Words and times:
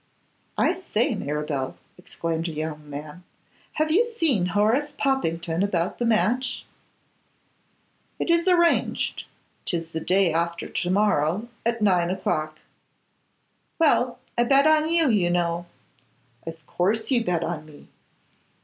'I 0.57 0.73
say, 0.73 1.13
Mirabel,' 1.13 1.77
exclaimed 1.95 2.47
a 2.49 2.53
young 2.53 2.89
man, 2.89 3.23
'have 3.73 3.91
you 3.91 4.03
seen 4.03 4.47
Horace 4.47 4.95
Poppington 4.97 5.61
about 5.61 5.99
the 5.99 6.05
match?' 6.07 6.65
'It 8.17 8.27
is 8.31 8.47
arranged; 8.47 9.25
'tis 9.63 9.91
the 9.91 9.99
day 9.99 10.33
after 10.33 10.67
to 10.67 10.89
morrow, 10.89 11.49
at 11.63 11.83
nine 11.83 12.09
o'clock.' 12.09 12.61
'Well, 13.77 14.17
I 14.39 14.43
bet 14.43 14.65
on 14.65 14.89
you, 14.89 15.07
you 15.11 15.29
know.' 15.29 15.67
'Of 16.47 16.65
course 16.65 17.11
you 17.11 17.23
bet 17.23 17.43
on 17.43 17.67
me. 17.67 17.87